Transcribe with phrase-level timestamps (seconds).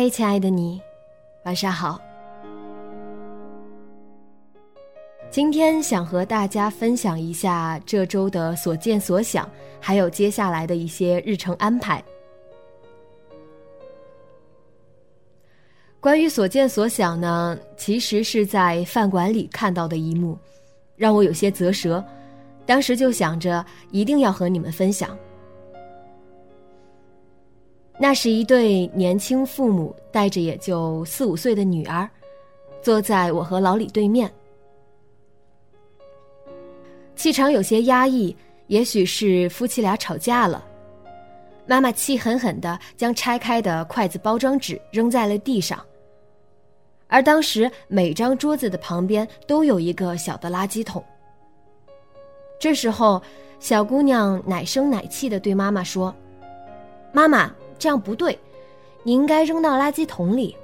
[0.00, 0.80] 嗨，亲爱的你，
[1.44, 2.00] 晚上好。
[5.28, 12.00] 今天想和大家分享一下这周的所见所想，还有接下来的一些日程安排。
[15.98, 20.38] 关于所见所想呢，其实是在饭馆里看到的一幕，
[20.94, 22.04] 让我有些啧舌。
[22.64, 25.18] 当时就想着一定要和你们分享。
[28.00, 32.08] 那是一对年轻父母带着也就四五岁的女儿，
[32.80, 34.32] 坐在我和老李对面，
[37.16, 38.34] 气场有些压抑，
[38.68, 40.64] 也许是夫妻俩吵架了。
[41.66, 45.84] 妈妈气狠狠的将拆开的筷子包装纸扔在了地上，
[47.08, 51.04] 而当时每张桌子的旁边都有一个小的垃圾桶。
[52.60, 53.20] 这时候，
[53.58, 56.14] 小姑娘奶声奶气的对妈妈说
[57.12, 58.38] ：“妈妈。”这样不对，
[59.02, 60.56] 你应该扔到垃圾桶里。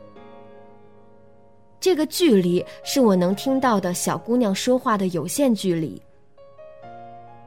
[1.80, 6.00] 这个距离是我能听到的小姑娘说话的有限距离。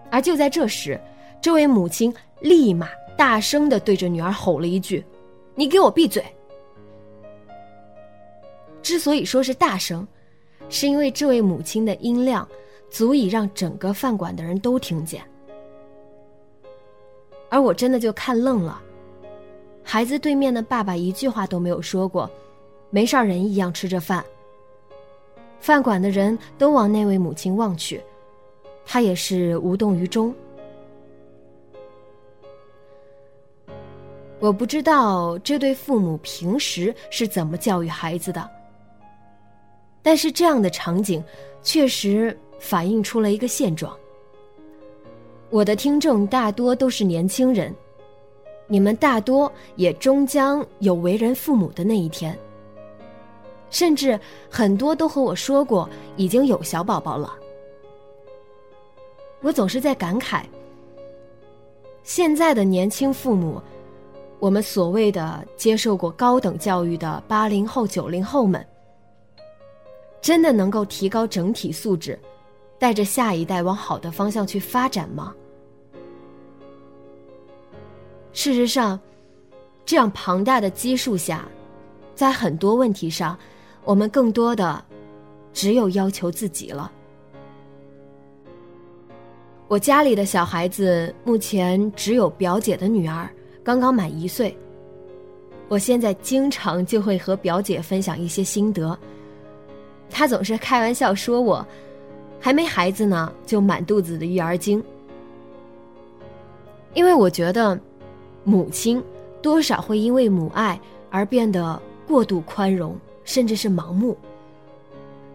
[0.09, 0.99] 而就在这时，
[1.41, 2.87] 这位母亲立马
[3.17, 5.03] 大声的对着女儿吼了一句
[5.55, 6.23] ：“你给我闭嘴！”
[8.81, 10.07] 之所以说是大声，
[10.69, 12.47] 是因为这位母亲的音量
[12.89, 15.21] 足以让整个饭馆的人都听见。
[17.49, 18.81] 而我真的就看愣了。
[19.89, 22.29] 孩子对面的爸爸一句话都没有说过，
[22.89, 24.21] 没事人一样吃着饭。
[25.61, 28.03] 饭馆的人都往那位母亲望去，
[28.85, 30.35] 他也是无动于衷。
[34.39, 38.45] 我不知道这对父母平时是怎么教育孩子的，
[40.01, 41.23] 但是这样的场景
[41.63, 43.97] 确实反映出了一个现状。
[45.49, 47.73] 我的听众大多都是年轻人。
[48.67, 52.37] 你们大多也终将有为人父母的那一天，
[53.69, 54.19] 甚至
[54.49, 57.33] 很多都和我说过已经有小宝宝了。
[59.41, 60.43] 我总是在感慨，
[62.03, 63.61] 现在的年轻父母，
[64.39, 68.65] 我们所谓的接受过高等教育的八零后、九零后们，
[70.19, 72.19] 真的能够提高整体素质，
[72.77, 75.33] 带着下一代往好的方向去发展吗？
[78.37, 78.99] 事实上，
[79.83, 81.43] 这样庞大的基数下，
[82.13, 83.35] 在很多问题上，
[83.83, 84.79] 我们更多的
[85.53, 86.91] 只有要求自己了。
[89.67, 93.27] 我家里的小孩子目前只有表姐的女儿，
[93.63, 94.55] 刚刚满一岁。
[95.67, 98.95] 我现在经常就会和表姐分享一些心得，
[100.11, 101.67] 她总是开玩笑说我
[102.39, 104.81] 还没孩子呢就满肚子的育儿经，
[106.93, 107.75] 因为我觉得。
[108.47, 109.03] 母亲
[109.41, 111.77] 多少会因为母爱而变得
[112.07, 114.17] 过度宽容，甚至是盲目。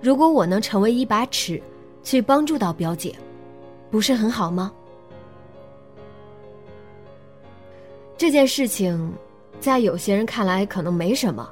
[0.01, 1.61] 如果我能成为一把尺，
[2.03, 3.15] 去帮助到表姐，
[3.91, 4.73] 不是很好吗？
[8.17, 9.13] 这件事情，
[9.61, 11.47] 在有些人看来可能没什么，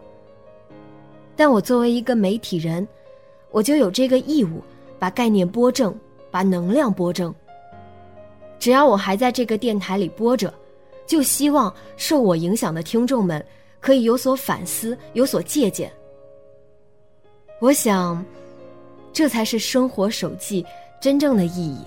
[1.37, 2.89] 但我作为一个媒体人，
[3.51, 4.63] 我就有这个义务，
[4.99, 5.95] 把概念播正，
[6.31, 7.35] 把能量播正。
[8.59, 10.51] 只要我还在这个电台里播着。
[11.11, 13.45] 就希望受我影响的听众们
[13.81, 15.91] 可以有所反思，有所借鉴。
[17.59, 18.25] 我想，
[19.13, 20.65] 这才是生活手记
[21.01, 21.81] 真正的意义。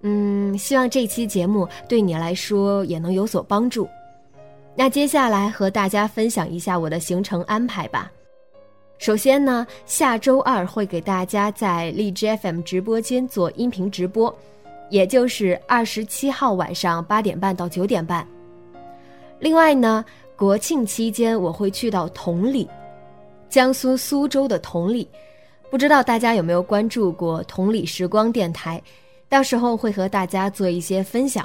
[0.00, 3.86] 嗯，希望这期节目对你来说也能有所帮助。
[4.80, 8.08] 那接下来和大家分享一下我的行程安排吧。
[8.98, 14.32] 首先呢，下周二会给大家在荔枝 FM 直播间做音频直播，
[14.88, 18.24] 也就是二十七号晚上八点半到九点半。
[19.40, 20.04] 另外呢，
[20.36, 22.70] 国庆期间我会去到同里，
[23.48, 25.10] 江苏苏州的同里，
[25.70, 28.80] 不知道大家有没有关注过同里时光电台？
[29.28, 31.44] 到时候会和大家做一些分享，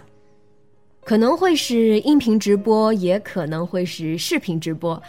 [1.06, 5.02] 可能会是音频直播，也可能会是视频直播。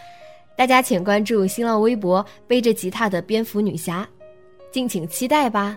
[0.57, 4.09] 大家请关注新浪微博“背着吉他的蝙蝠女侠”，
[4.73, 5.77] 敬请期待吧。